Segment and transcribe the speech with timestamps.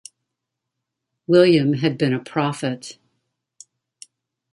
[1.27, 2.97] William had been a prophet.